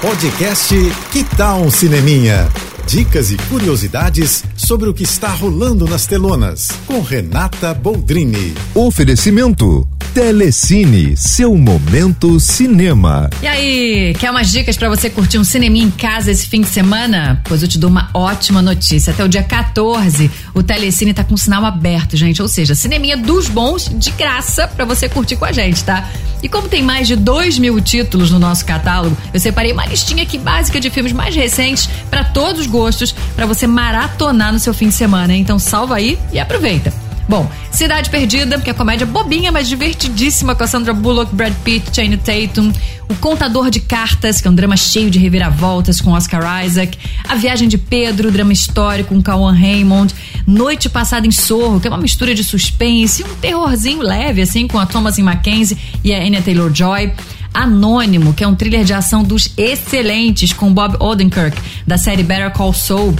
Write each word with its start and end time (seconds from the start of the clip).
Podcast 0.00 0.72
Que 1.10 1.24
Tal 1.24 1.60
um 1.60 1.70
Cineminha? 1.72 2.48
Dicas 2.86 3.32
e 3.32 3.36
curiosidades 3.50 4.44
sobre 4.56 4.88
o 4.88 4.94
que 4.94 5.02
está 5.02 5.28
rolando 5.28 5.86
nas 5.86 6.06
telonas, 6.06 6.68
com 6.86 7.00
Renata 7.00 7.74
Boldrini. 7.74 8.54
Oferecimento 8.76 9.86
Telecine, 10.14 11.16
seu 11.16 11.56
momento 11.56 12.40
cinema. 12.40 13.30
E 13.42 13.46
aí, 13.46 14.14
quer 14.18 14.30
umas 14.30 14.50
dicas 14.50 14.76
para 14.76 14.88
você 14.88 15.08
curtir 15.08 15.38
um 15.38 15.44
cineminha 15.44 15.86
em 15.86 15.90
casa 15.90 16.30
esse 16.30 16.46
fim 16.46 16.60
de 16.60 16.68
semana? 16.68 17.40
Pois 17.44 17.62
eu 17.62 17.68
te 17.68 17.78
dou 17.78 17.88
uma 17.88 18.10
ótima 18.12 18.60
notícia. 18.60 19.12
Até 19.12 19.24
o 19.24 19.28
dia 19.28 19.42
14, 19.42 20.30
o 20.54 20.62
Telecine 20.62 21.14
tá 21.14 21.22
com 21.22 21.36
sinal 21.36 21.64
aberto, 21.64 22.16
gente. 22.16 22.42
Ou 22.42 22.48
seja, 22.48 22.74
cineminha 22.74 23.16
dos 23.16 23.48
bons 23.48 23.90
de 23.94 24.10
graça 24.12 24.66
para 24.66 24.84
você 24.84 25.08
curtir 25.08 25.36
com 25.36 25.44
a 25.44 25.52
gente, 25.52 25.84
tá? 25.84 26.08
E 26.42 26.48
como 26.48 26.68
tem 26.68 26.82
mais 26.82 27.06
de 27.06 27.16
2 27.16 27.58
mil 27.58 27.80
títulos 27.80 28.30
no 28.30 28.38
nosso 28.38 28.64
catálogo, 28.64 29.16
eu 29.32 29.40
separei 29.40 29.72
uma 29.72 29.86
listinha 29.86 30.22
aqui 30.22 30.38
básica 30.38 30.80
de 30.80 30.90
filmes 30.90 31.12
mais 31.12 31.34
recentes 31.34 31.88
para 32.10 32.24
todos 32.24 32.62
os 32.62 32.66
gostos, 32.66 33.14
para 33.34 33.46
você 33.46 33.66
maratonar 33.66 34.52
no 34.52 34.58
seu 34.58 34.74
fim 34.74 34.88
de 34.88 34.94
semana. 34.94 35.34
Então 35.36 35.58
salva 35.58 35.96
aí 35.96 36.18
e 36.32 36.38
aproveita. 36.38 37.07
Bom, 37.28 37.48
Cidade 37.70 38.08
Perdida, 38.08 38.58
que 38.58 38.70
é 38.70 38.72
comédia 38.72 39.06
bobinha, 39.06 39.52
mas 39.52 39.68
divertidíssima 39.68 40.54
com 40.54 40.64
a 40.64 40.66
Sandra 40.66 40.94
Bullock, 40.94 41.34
Brad 41.34 41.52
Pitt, 41.62 41.94
Channing 41.94 42.16
Tatum. 42.16 42.72
O 43.06 43.14
Contador 43.16 43.70
de 43.70 43.80
Cartas, 43.80 44.40
que 44.40 44.48
é 44.48 44.50
um 44.50 44.54
drama 44.54 44.76
cheio 44.76 45.10
de 45.10 45.18
reviravoltas 45.18 46.00
com 46.00 46.12
Oscar 46.12 46.64
Isaac. 46.64 46.98
A 47.28 47.34
Viagem 47.34 47.68
de 47.68 47.76
Pedro, 47.76 48.32
drama 48.32 48.52
histórico 48.52 49.14
com 49.14 49.22
Kawan 49.22 49.52
Raymond. 49.52 50.14
Noite 50.46 50.88
Passada 50.88 51.26
em 51.26 51.30
Sorro, 51.30 51.78
que 51.80 51.86
é 51.86 51.90
uma 51.90 51.98
mistura 51.98 52.34
de 52.34 52.42
suspense 52.42 53.22
um 53.22 53.34
terrorzinho 53.36 54.02
leve, 54.02 54.40
assim, 54.40 54.66
com 54.66 54.78
a 54.78 54.86
Thomasin 54.86 55.22
Mackenzie 55.22 55.76
e 56.02 56.14
a 56.14 56.18
Anya 56.18 56.40
Taylor-Joy. 56.40 57.12
Anônimo, 57.52 58.34
que 58.34 58.44
é 58.44 58.48
um 58.48 58.54
thriller 58.54 58.84
de 58.84 58.92
ação 58.92 59.22
dos 59.22 59.52
excelentes 59.56 60.52
com 60.52 60.72
Bob 60.72 60.96
Odenkirk, 61.00 61.58
da 61.86 61.98
série 61.98 62.22
Better 62.22 62.50
Call 62.52 62.72
Saul. 62.72 63.14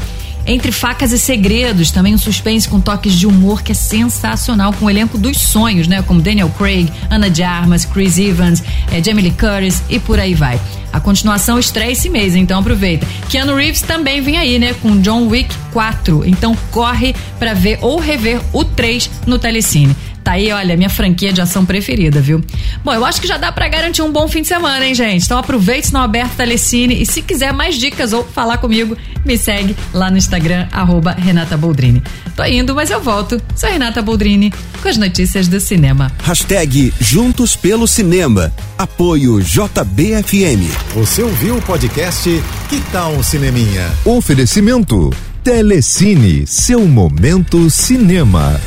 Entre 0.48 0.72
Facas 0.72 1.12
e 1.12 1.18
Segredos, 1.18 1.90
também 1.90 2.14
um 2.14 2.18
suspense 2.18 2.66
com 2.66 2.80
toques 2.80 3.12
de 3.12 3.26
humor 3.26 3.62
que 3.62 3.72
é 3.72 3.74
sensacional, 3.74 4.72
com 4.72 4.86
o 4.86 4.90
elenco 4.90 5.18
dos 5.18 5.36
sonhos, 5.38 5.86
né? 5.86 6.00
Como 6.00 6.22
Daniel 6.22 6.48
Craig, 6.56 6.90
Ana 7.10 7.28
de 7.28 7.42
Armas, 7.42 7.84
Chris 7.84 8.16
Evans, 8.16 8.64
eh, 8.90 9.04
Jamie 9.04 9.24
Lee 9.24 9.32
Curtis 9.32 9.82
e 9.90 9.98
por 9.98 10.18
aí 10.18 10.32
vai. 10.32 10.58
A 10.90 10.98
continuação 10.98 11.58
estreia 11.58 11.92
esse 11.92 12.08
mês, 12.08 12.34
então 12.34 12.60
aproveita. 12.60 13.06
Keanu 13.28 13.54
Reeves 13.54 13.82
também 13.82 14.22
vem 14.22 14.38
aí, 14.38 14.58
né? 14.58 14.74
Com 14.80 14.98
John 15.02 15.26
Wick 15.28 15.54
4. 15.70 16.24
Então 16.26 16.56
corre 16.70 17.14
para 17.38 17.52
ver 17.52 17.78
ou 17.82 18.00
rever 18.00 18.40
o 18.52 18.64
3 18.64 19.10
no 19.26 19.38
Telecine. 19.38 19.94
Tá 20.28 20.32
aí, 20.32 20.52
olha, 20.52 20.76
minha 20.76 20.90
franquia 20.90 21.32
de 21.32 21.40
ação 21.40 21.64
preferida, 21.64 22.20
viu? 22.20 22.44
Bom, 22.84 22.92
eu 22.92 23.02
acho 23.02 23.18
que 23.18 23.26
já 23.26 23.38
dá 23.38 23.50
para 23.50 23.66
garantir 23.66 24.02
um 24.02 24.12
bom 24.12 24.28
fim 24.28 24.42
de 24.42 24.48
semana, 24.48 24.86
hein, 24.86 24.94
gente? 24.94 25.24
Então 25.24 25.38
aproveite 25.38 25.84
o 25.84 25.86
sinal 25.86 26.02
aberto 26.02 26.36
Telecine 26.36 27.00
e 27.00 27.06
se 27.06 27.22
quiser 27.22 27.50
mais 27.50 27.76
dicas 27.76 28.12
ou 28.12 28.22
falar 28.22 28.58
comigo, 28.58 28.94
me 29.24 29.38
segue 29.38 29.74
lá 29.90 30.10
no 30.10 30.18
Instagram, 30.18 30.68
arroba 30.70 31.12
Renata 31.12 31.56
Boldrini. 31.56 32.02
Tô 32.36 32.44
indo, 32.44 32.74
mas 32.74 32.90
eu 32.90 33.00
volto. 33.00 33.40
Sou 33.56 33.70
Renata 33.70 34.02
Boldrini 34.02 34.52
com 34.82 34.88
as 34.90 34.98
notícias 34.98 35.48
do 35.48 35.58
cinema. 35.58 36.12
Hashtag 36.22 36.92
Juntos 37.00 37.56
pelo 37.56 37.88
Cinema. 37.88 38.52
Apoio 38.76 39.40
JBFM. 39.40 40.70
Você 40.94 41.22
ouviu 41.22 41.56
o 41.56 41.62
podcast 41.62 42.28
Que 42.68 42.82
Tal 42.92 43.14
um 43.14 43.22
Cineminha? 43.22 43.90
Oferecimento 44.04 45.08
Telecine, 45.42 46.46
seu 46.46 46.86
momento 46.86 47.70
cinema. 47.70 48.60